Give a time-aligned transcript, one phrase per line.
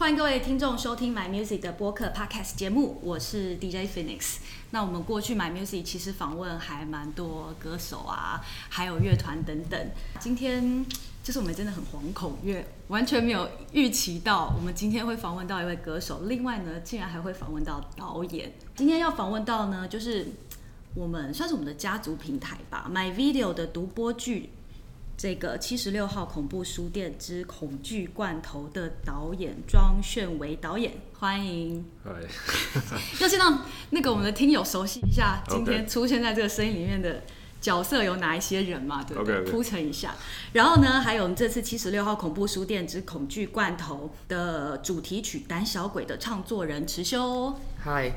[0.00, 4.38] 欢迎各位听众收听 My Music 的播客 Podcast 节目，我是 DJ Phoenix。
[4.70, 8.40] 那我们过去 My Music 其实访问还蛮多歌手啊，
[8.70, 9.78] 还有乐团等等。
[10.18, 10.86] 今天
[11.22, 18.50] 就是我们真的很惶恐，因为完全没有预期到我们今天会访问到一位歌手，另外呢，竟然还会访问到导演。
[18.74, 20.28] 今天要访问到呢，就是
[20.94, 24.48] 我们算是我们的家族平台吧，My Video 的独播剧。
[25.22, 31.84] 这个七十六号恐怖书店之恐惧罐头的导演庄炫维导演，欢迎。
[32.02, 32.10] 嗨，
[33.20, 37.22] 要先让那个我们的听友熟悉一下，今天出现在这个声音里面的
[37.60, 39.04] 角色有哪一些人嘛？
[39.04, 39.42] 对不对？
[39.42, 40.14] 铺陈一下。
[40.54, 47.54] 然后呢，还有我们这次七十六号恐怖书店之恐惧罐头的主题曲《胆小鬼》的唱作人池修。
[47.78, 48.10] 嗨，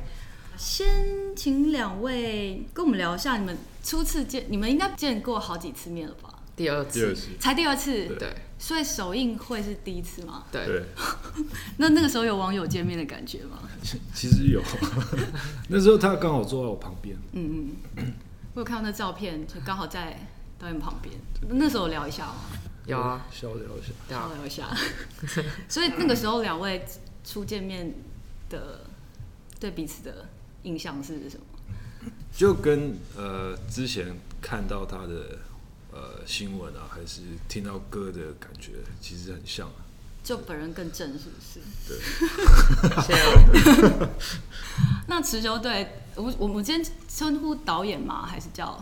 [0.56, 6.30] 先请两位跟我们聊一下，你们初次见，你们应该见过好几次面了吧？
[6.56, 10.46] 第二次，才第二次，对，所以首映会是第一次吗？
[10.52, 10.84] 对，
[11.78, 13.58] 那那个时候有网友见面的感觉吗？
[14.14, 14.62] 其实有，
[15.70, 18.14] 那时候他刚好坐在我旁边，嗯嗯，
[18.54, 20.28] 我有看到那照片，就刚好在
[20.60, 21.16] 导演旁边，
[21.50, 22.36] 那时候聊一下吗？
[22.86, 24.70] 有啊，小聊一下，小聊一下，
[25.68, 26.86] 所以那个时候两位
[27.24, 27.94] 初见面
[28.50, 28.82] 的
[29.60, 30.30] 对彼此的
[30.64, 32.12] 印象是什么？
[32.32, 35.40] 就跟呃之前看到他的。
[36.24, 38.72] 呃，新闻啊，还是听到歌的感觉，
[39.02, 39.76] 其实很像啊。
[40.24, 41.60] 就本人更正，是不是？
[41.88, 42.00] 对。
[45.08, 45.86] 那持修对
[46.16, 48.26] 我，我们今天称呼导演吗？
[48.26, 48.82] 还是叫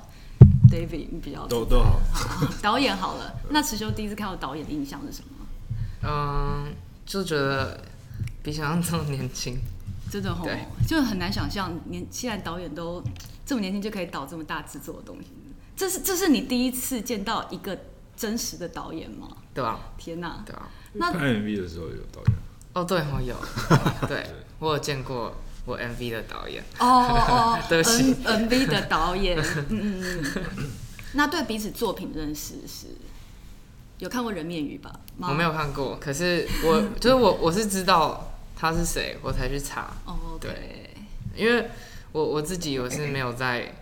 [0.69, 1.07] David？
[1.11, 1.99] 你比较都都好。
[2.13, 3.33] 好，导演好了。
[3.49, 5.47] 那持修第一次看到导演的印象是什么？
[6.03, 6.71] 嗯，
[7.07, 7.83] 就觉得
[8.43, 9.59] 比想象中年轻。
[10.11, 10.45] 真的吼，
[10.87, 13.01] 就很难想象年现在导演都
[13.45, 15.29] 这么年轻就可以导这么大制作的东西。
[15.81, 17.75] 这是这是你第一次见到一个
[18.15, 19.29] 真实的导演吗？
[19.51, 20.43] 对啊，天哪！
[20.45, 20.69] 对啊。
[20.93, 22.37] 那拍 MV 的时候有导演？
[22.73, 23.35] 哦，对，我有。
[24.07, 24.27] 对，
[24.59, 26.63] 我有见过我 MV 的导演。
[26.77, 29.35] 哦哦， 对不起，MV 的导演。
[29.69, 30.71] 嗯嗯嗯。
[31.13, 32.85] 那对彼此作品认识是
[33.97, 34.93] 有看过《人面鱼》吧？
[35.17, 39.91] 我没有看过，可是我就是我我是知道他是谁，我才去查。
[40.05, 40.93] 哦，对。
[41.35, 41.71] 因为
[42.11, 43.73] 我我自己我是没有在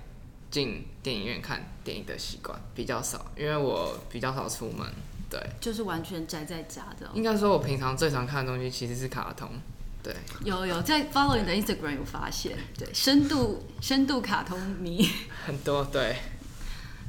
[0.51, 4.87] 进电影院看电影的习惯比较少，因为我比较少出门，
[5.29, 7.09] 对，就是完全宅在家的。
[7.13, 9.49] 应该说，我平常最常看的东西其实是卡通，
[10.01, 10.15] 对。
[10.43, 15.07] 有有在 follow 你的 Instagram 有发现，对， 深度深度卡通迷
[15.45, 16.15] 很多，对。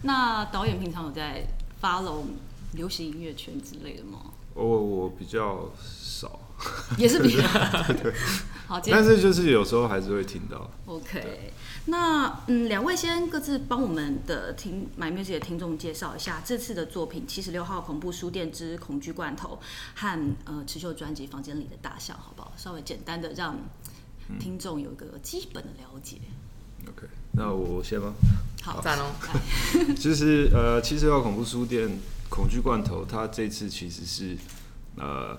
[0.03, 1.47] 那导演平常有在
[1.81, 2.25] follow
[2.73, 4.19] 流行音乐圈之类的吗？
[4.55, 6.39] 我我比较少，
[6.97, 7.43] 也是比较
[8.03, 8.12] 对。
[8.66, 10.71] 好，但是就是有时候还是会听到。
[10.87, 11.53] OK。
[11.87, 19.59] 那嗯，两位先各自帮我们的听 My Music 的听众介绍一下这次的作品《七十六号恐怖书店之恐惧罐头》
[20.00, 22.53] 和呃持秀专辑《房间里的大象》，好不好？
[22.56, 23.56] 稍微简单的让
[24.38, 26.19] 听众有一个基本的了解。
[26.81, 28.12] 嗯、OK，那我先吗？
[28.62, 29.10] 好，赞哦。
[29.99, 31.91] 其实呃，七十六号恐怖书店
[32.28, 34.37] 恐惧罐头，它这次其实是
[34.97, 35.37] 呃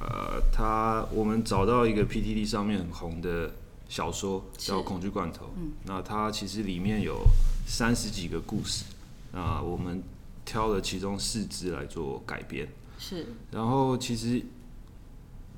[0.00, 3.52] 呃，他我们找到一个 PTT 上面很红的。
[3.90, 7.24] 小说叫《恐惧罐头》，嗯，那它其实里面有
[7.66, 8.84] 三十几个故事，
[9.32, 10.00] 那我们
[10.44, 12.68] 挑了其中四支来做改编。
[13.00, 14.40] 是，然后其实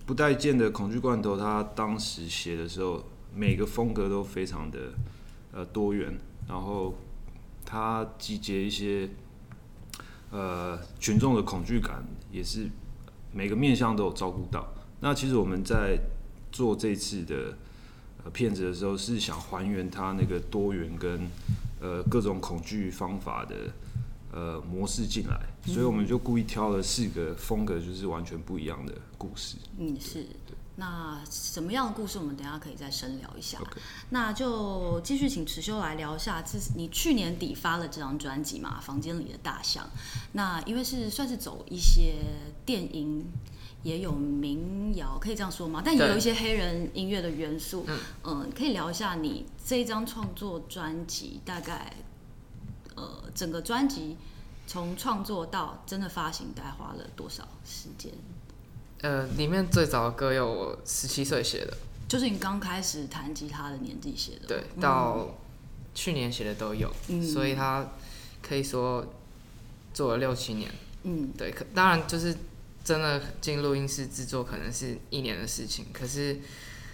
[0.06, 3.04] 不待见的《恐惧罐头》，它当时写的时候，
[3.34, 4.78] 每个风格都非常的
[5.52, 6.94] 呃多元，然后
[7.66, 9.10] 它集结一些
[10.30, 12.66] 呃群众的恐惧感，也是
[13.32, 14.66] 每个面向都有照顾到。
[15.00, 15.98] 那其实我们在
[16.50, 17.56] 做这次的。
[18.32, 21.28] 片子的时候是想还原它那个多元跟
[21.80, 23.56] 呃各种恐惧方法的
[24.30, 29.56] 呃模式进来，所以我们就故意挑了四个风格，就是完全不一样的故事。
[29.76, 30.24] 嗯，是。
[30.76, 33.58] 那什么样的故事，我们等一下可以再深聊一下。
[33.58, 33.78] Okay.
[34.10, 39.84] 那就继续请池修来聊一下，这是你去年底发了这张专辑嘛，《房间里的大象》。
[40.32, 42.16] 那因为是算是走一些
[42.64, 43.24] 电音。
[43.82, 45.82] 也有民谣，可以这样说吗？
[45.84, 47.84] 但也有一些黑人音乐的元素。
[47.88, 51.92] 嗯，呃，可以聊一下你这一张创作专辑大概，
[52.94, 54.16] 呃，整个专辑
[54.68, 58.12] 从创作到真的发行，大概花了多少时间？
[59.02, 61.76] 呃，里面最早的歌有我十七岁写的，
[62.08, 64.46] 就是你刚开始弹吉他的年纪写的。
[64.48, 65.38] 对，到
[65.94, 67.92] 去年写的都有，嗯，所以他
[68.40, 69.06] 可以说
[69.92, 70.70] 做了六七年。
[71.02, 72.34] 嗯，对，可当然就是。
[72.84, 76.36] 真的进录音室制作可能是一年的事情，可是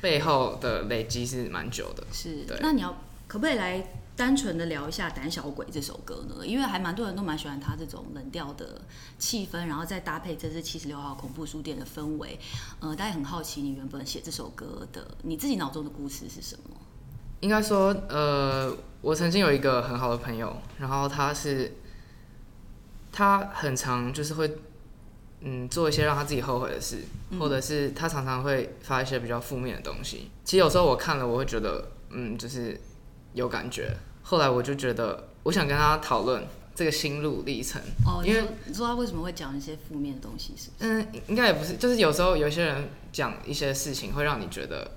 [0.03, 2.05] 背后的累积是蛮久的。
[2.13, 2.59] 是，对。
[2.61, 2.95] 那你要
[3.29, 3.87] 可不可以来
[4.17, 6.45] 单纯的聊一下《胆小鬼》这首歌呢？
[6.45, 8.81] 因为还蛮多人都蛮喜欢他这种冷调的
[9.19, 12.41] 气氛，然后再搭配这支七十六号恐怖书店的氛围。
[12.81, 16.75] 呃，大家很好奇你原本写这首歌的你自己脑中的故事是什么？
[17.41, 21.75] 应该说，呃，我曾经有一个很好的朋友，然后他是
[23.13, 24.57] 他很常就是会。
[25.41, 26.97] 嗯，做一些让他自己后悔的事，
[27.39, 30.33] 或者是他常常会发一些比较负面的东西。
[30.45, 32.77] 其实有时候我看了，我会觉得，嗯，就是
[33.35, 33.97] 有感觉。
[34.23, 37.81] 后来我就觉得，我想跟他讨论这个心路历程。
[38.05, 40.91] 哦，因为你说他为什么会讲一些负面的东西是不是？
[40.91, 44.91] 嗯，应该也不是，就是有时候有些人讲一些事情会让你觉得，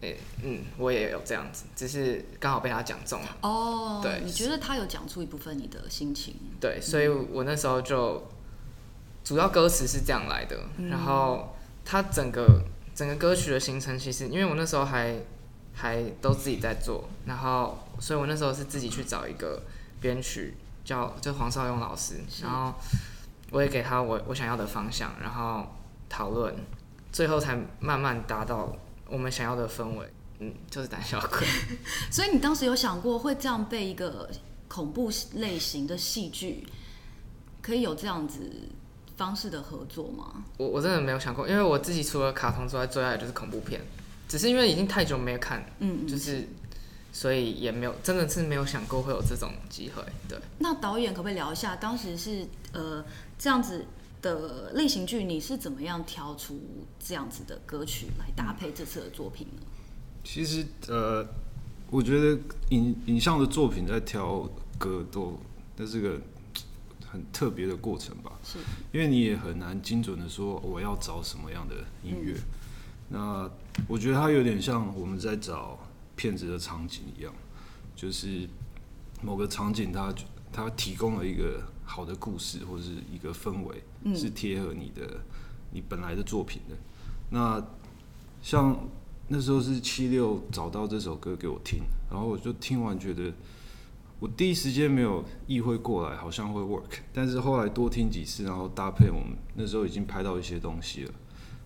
[0.00, 3.36] 哎、欸，嗯，我也有这样子，只是刚好被他讲中了。
[3.42, 6.34] 哦，对，你觉得他有讲出一部分你的心情？
[6.60, 8.22] 对，所以我那时候就。
[9.24, 12.60] 主要歌词是这样来的，嗯、然后他整个
[12.94, 15.16] 整个歌曲的形成，其实因为我那时候还
[15.74, 19.60] 还都自己在做，然后所以我那时候是自己去找一个
[20.00, 20.54] 编曲
[20.84, 22.72] 叫就黄少勇老师，然后
[23.50, 25.66] 我也给他我我想要的方向，然后
[26.08, 26.54] 讨论，
[27.12, 28.72] 最后才慢慢达到
[29.08, 31.46] 我们想要的氛围，嗯，就是胆小鬼。
[32.10, 34.30] 所以你当时有想过会这样被一个
[34.68, 36.66] 恐怖类型的戏剧
[37.60, 38.68] 可以有这样子
[39.16, 40.44] 方式的合作吗？
[40.58, 43.80] 我我真的没有想过，因为我自己除了卡通之外，最爱的就是恐怖片。
[44.34, 46.44] 只是因为已经太久没有看，嗯，就是
[47.12, 50.02] 所以也没有，真的是没有想过会有这种机会。
[50.28, 50.36] 对。
[50.58, 53.04] 那导演可不可以聊一下，当时是呃
[53.38, 53.86] 这样子
[54.20, 56.60] 的类型剧，你是怎么样挑出
[56.98, 59.62] 这样子的歌曲来搭配这次的作品呢？
[60.24, 61.24] 其实呃，
[61.92, 62.36] 我觉得
[62.70, 65.38] 影影像的作品在挑歌都，
[65.76, 66.20] 那是个。
[67.12, 68.58] 很特别的过程吧，是，
[68.90, 72.34] 因为你也很难精准的说我要找什么样的音乐。
[72.34, 72.42] 嗯、
[73.10, 73.50] 那
[73.88, 75.78] 我觉得它有点像我们在找
[76.16, 77.32] 片子的场景一样，
[77.94, 78.48] 就是
[79.22, 80.14] 某个场景它
[80.52, 85.20] 它提供了一个好的故事或者是一个氛围，嗯、是贴合你的
[85.72, 86.76] 你本来的作品的。
[87.30, 87.62] 那
[88.42, 88.78] 像
[89.28, 93.32] 那时候是七六找到这首歌给我听，然后我就听完觉得。
[94.20, 101.12] 我第一时间没有意会过来，好像会 work，但是后来多听几次，然后搭配我们那时候已经拍到一些东西了，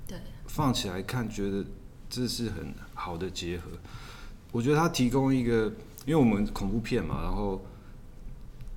[0.08, 1.64] 对，放起来看，觉得
[2.08, 3.64] 这是很好的结合。
[4.52, 5.72] 我觉得它提供一个，
[6.06, 7.64] 因为我们恐怖片嘛，然后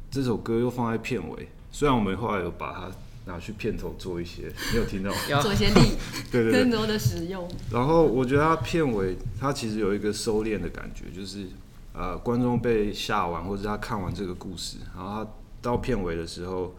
[0.09, 2.91] 这首歌又放在片尾，虽然我们后来有把它
[3.25, 5.11] 拿去片头做一些，没有听到
[5.41, 5.97] 做一些力，
[6.31, 7.49] 对对对，更多的使用。
[7.71, 11.47] 然后我觉得它片尾，它其实有一个收敛的感觉，就是。
[11.93, 15.29] 呃，观众被吓完，或者他看完这个故事，然后他
[15.61, 16.73] 到片尾的时候，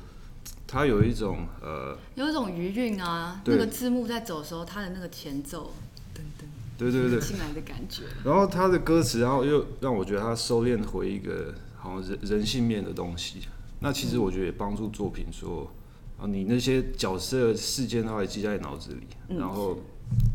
[0.66, 3.42] 他有一种呃，有一种余韵啊。
[3.44, 5.74] 那个字幕在走的时候，它的那个前奏，
[6.14, 6.44] 噔噔，
[6.78, 8.02] 对对对，进来的感觉。
[8.24, 13.40] 然后他的歌词，然后又让我觉得他收敛回一个好像人人性面的东西。
[13.80, 15.70] 那其实我觉得也帮助作品说，
[16.18, 19.78] 啊，你那些角色事件都还记在脑子里，嗯、然后。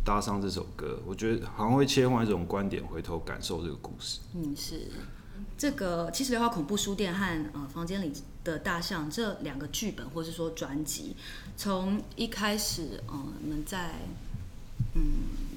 [0.04, 4.22] 搭上这首歌，我觉得好像会切换一种观点，回头感受这个故事。
[4.34, 4.88] 嗯，是
[5.56, 8.12] 这个七十六号恐怖书店和呃房间里
[8.44, 11.16] 的大象这两个剧本，或是说专辑，
[11.56, 13.92] 从一开始，嗯、呃，你们在
[14.96, 15.04] 嗯，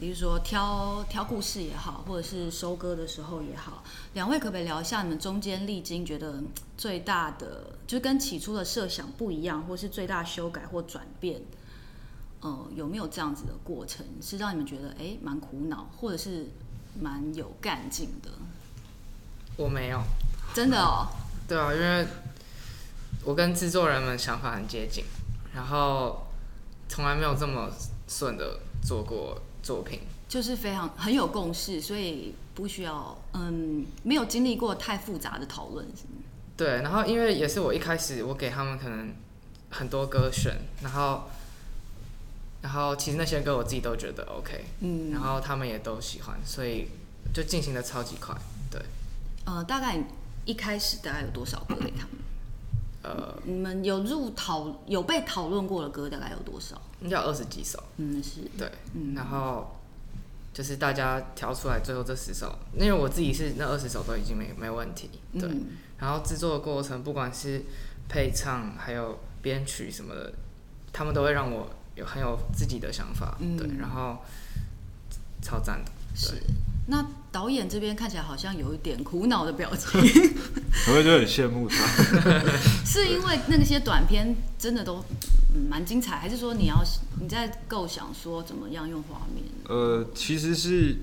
[0.00, 6.43] 比如说挑挑故事也好，或者是收割的时候也好，两位可不可以聊一下你们中间历经觉得
[6.79, 11.43] 最大的，就是跟起初的设想不一样，或是最大修改或转变？
[12.41, 16.47] 呃，有没有这样子的过程，是让你们觉得哎，蛮苦恼，或者是
[16.99, 18.30] 蛮有干劲的？
[19.59, 20.00] 我没有，
[20.54, 21.07] 真的哦。
[21.47, 22.07] 对啊，因为
[23.23, 25.04] 我跟制作人们想法很接近，
[25.54, 26.26] 然后
[26.88, 27.69] 从来没有这么
[28.09, 35.87] 顺的做过作品，就是非常很有共识，所以不需要嗯，没有经历过太复杂的讨论？
[36.57, 39.12] 对，然后因为也是我一开始我给他们可能
[39.71, 41.25] 很多歌选，然后。
[42.62, 46.88] 然后其实那些歌我自己都觉得 OK，嗯，然后他们也都喜欢，所以
[47.33, 48.37] 就进行的超级快，
[48.71, 48.79] 对。
[49.47, 49.99] 呃，大概
[50.45, 52.19] 一开始大概有多少歌给他们？
[53.02, 56.80] 呃，你们有入讨有被讨论过的歌大概有多少？
[57.00, 59.76] 应该有二十几首，嗯是，对，嗯，然后
[60.52, 65.49] 就是大家挑出来最后这十首，因为我自己是那二十首都已经没没问题，对。
[65.49, 65.66] 嗯、
[65.99, 67.62] 然后制作的过程，不管是
[68.09, 70.33] 配唱还有编曲什么的，
[70.92, 71.69] 他们都会让我。
[71.97, 74.16] 有很有自己的想法，嗯、对，然后
[75.42, 75.90] 超赞的。
[76.14, 76.40] 是，
[76.90, 80.00] 那导演这边看起来好像有一点苦恼的表情，
[80.88, 81.76] 我会就很羡慕他。
[82.85, 85.02] 是因为那些短片真的都
[85.70, 86.82] 蛮、嗯、精彩，还是说你要
[87.20, 89.44] 你在构想说怎么样用画面？
[89.68, 90.97] 呃，其实是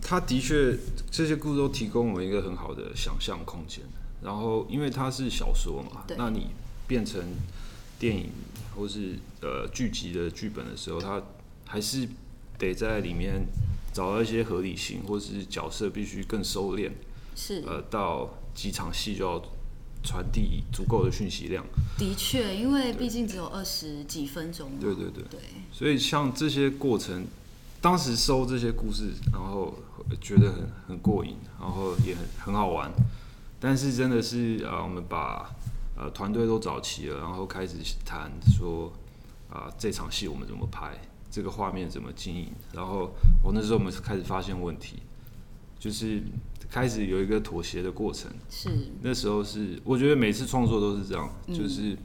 [0.00, 0.78] 他的确
[1.10, 3.82] 这些故事都提供我们一个很好的想象空间。
[4.22, 6.46] 然后，因为它是小说嘛，那你
[6.86, 7.20] 变成
[7.98, 8.30] 电影
[8.74, 11.20] 或是呃剧集的剧本的时候，它
[11.66, 12.08] 还是
[12.56, 13.44] 得在里面
[13.94, 16.90] 找到一些合理性，或是角色必须更收敛。
[17.34, 17.62] 是。
[17.66, 19.40] 呃，到几场戏就要
[20.02, 21.64] 传递足够的讯息量。
[21.96, 24.72] 的确，因为毕竟只有二十几分钟。
[24.80, 25.22] 对对对。
[25.30, 25.40] 对。
[25.72, 27.24] 所以像这些过程，
[27.80, 29.72] 当时收这些故事，然后
[30.20, 32.92] 觉得很很过瘾，然后也很很好玩。
[33.60, 35.50] 但是真的是啊，我们把
[35.96, 38.92] 呃团队都找齐了，然后开始谈说
[39.48, 41.00] 啊这场戏我们怎么拍，
[41.34, 42.52] 这个画面怎么经营。
[42.72, 43.12] 然后
[43.42, 45.02] 我那时候我们开始发现问题，
[45.76, 46.22] 就是
[46.70, 48.30] 开始有一个妥协的过程。
[48.48, 48.70] 是
[49.02, 51.98] 那时候是我觉得每次创作都是这样，就是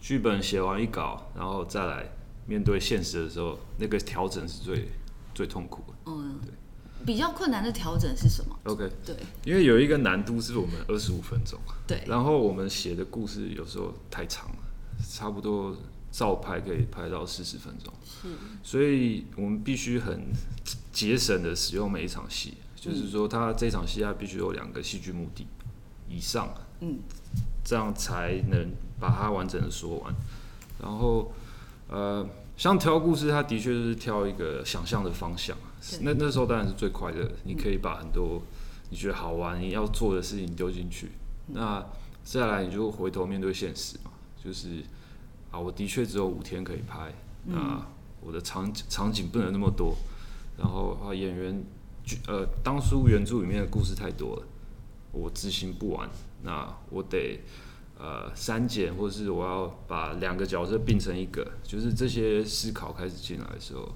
[0.00, 2.10] 剧本写完一稿，然后再来
[2.46, 4.88] 面对现实的时候，那个调整是最
[5.32, 5.94] 最痛苦的。
[6.06, 6.50] 嗯，对。
[7.06, 9.14] 比较困难的调整是什么？OK，对，
[9.44, 14.56] 因为有一个难度是我们二十五分钟，对，然后我们写的故事有时候太长了，
[15.06, 15.76] 差不多
[16.14, 18.28] 照拍可以拍到四十分钟，是，
[18.62, 20.26] 所以我们必须很
[20.92, 25.44] 节省的使用每一场戏，就是说，他这场戏他必须有两个戏剧目的
[26.08, 26.98] 以上，嗯，
[27.64, 30.14] 这样才能把它完整的说完，
[30.80, 31.32] 然后
[31.88, 32.24] 呃。
[32.56, 35.56] 像挑故事，他的确就是挑一个想象的方向。
[36.02, 38.40] 那那时候当然是最快乐，你可以把很多
[38.90, 41.10] 你觉得好玩、你要做的事情丢进去。
[41.48, 41.84] 那
[42.22, 44.84] 再来，你就回头面对现实嘛，就是
[45.54, 47.12] 啊，我的确只有五天可以拍，
[47.44, 47.86] 那
[48.20, 49.96] 我的场场景不能那么多，
[50.58, 51.64] 然后啊，演员
[52.26, 54.42] 呃，当初原著里面的故事太多了，
[55.12, 56.08] 我执行不完，
[56.42, 57.40] 那我得。
[57.96, 63.88] 呃，删减，或是我要把两个角色并成一个，就是这些思考开始进来的时候，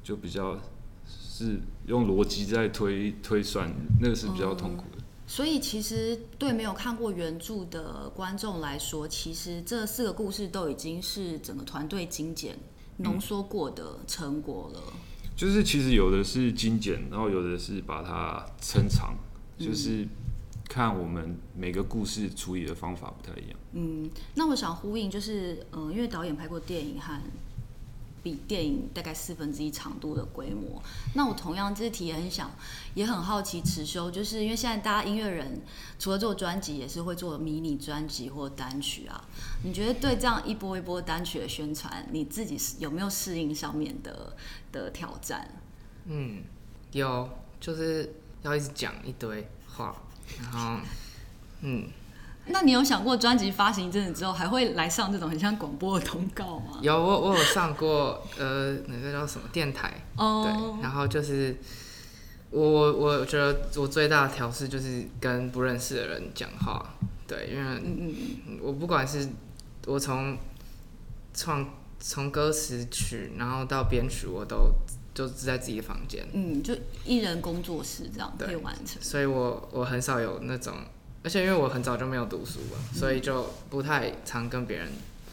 [0.00, 0.56] 就比较
[1.04, 3.68] 是用逻辑在推推算，
[4.00, 4.84] 那个是比较痛苦
[5.26, 12.58] 所以其实对没有看过原著的观众来说，其实这四个故事都已经是整个团队精简
[12.98, 14.80] 浓缩过的成果了。
[15.36, 19.14] 就是其实有的是精简，然后有的是把它撑长，
[19.58, 20.06] 就是。
[20.68, 23.58] 看我们每个故事处理的方法不太一样。
[23.72, 27.20] 嗯，那我想呼应就是，嗯、呃，因为导演拍过电影和
[28.22, 30.82] 比电影大概四分之一长度的规模。
[31.14, 32.50] 那我同样这题也很想，
[32.94, 35.60] 也很好奇，持修就是因为现在大家音乐人
[35.98, 39.28] 除了做专辑，也是会做迷你专辑或单曲啊。
[39.64, 44.36] 你觉得对这样一波一波单曲的宣传，你自己有没有适应上面的
[44.70, 45.48] 的挑战？
[46.06, 46.42] 嗯，
[46.92, 47.28] 有，
[47.60, 49.96] 就是要一直讲一堆话。
[50.40, 50.80] 然后，
[51.60, 51.88] 嗯，
[52.46, 56.78] 那你有想过专辑发行一阵子之后，还会来上这种很像广播的通告吗？
[56.82, 59.92] 有，我我有上过，呃，那个叫什么电台？
[60.16, 61.56] 哦，对，然后就是
[62.50, 66.94] 我我觉得我最大的调试就是跟不认识的人讲话，
[67.26, 68.14] 对，因为嗯
[68.48, 69.28] 嗯，我不管是
[69.86, 70.36] 我从
[71.32, 71.68] 创
[72.00, 74.72] 从歌词曲，然后到编曲，我都。
[75.14, 78.96] 就是在自己的房间，嗯，就一人工作室这样可以完成。
[79.02, 80.72] 所以我我很少有那种，
[81.24, 84.88] 而且因为我很早就没有读书了，嗯、所以就不太常跟别人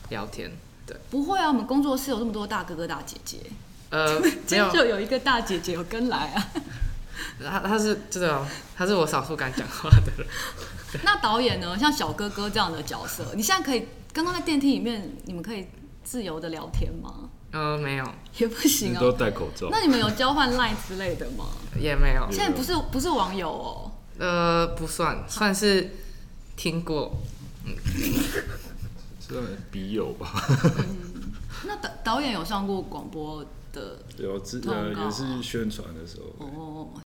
[0.09, 0.51] 聊天。
[0.85, 3.37] 对，不会啊，我们工作室有这么多大哥哥大姐姐。
[3.89, 6.47] 呃，今天就有一个大姐姐有跟来啊。
[7.43, 10.27] 他他是这种，他是我少数敢讲话的人。
[11.03, 11.77] 那导演呢？
[11.77, 15.67] 像小哥哥这样的角色，你现在可以刚刚在电梯里面，你们可以
[16.03, 17.29] 自由的聊天吗？
[17.51, 18.05] 呃，没有，
[18.37, 18.99] 也不行哦。
[18.99, 19.69] 都戴口罩。
[19.71, 21.45] 那你们有交换 line 之类的吗？
[21.79, 22.27] 也没有。
[22.31, 23.91] 现在不是不是网友哦。
[24.19, 25.91] 呃，不算，算是
[26.55, 27.19] 听过。
[27.65, 27.73] 嗯，
[29.19, 30.33] 算笔友吧。
[30.77, 31.31] 嗯，
[31.65, 33.99] 那导导演有上过广播的？
[34.17, 36.45] 有，之前也是宣传的时候。
[36.45, 37.01] 哦。